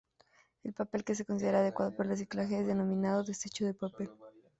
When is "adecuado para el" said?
1.59-2.13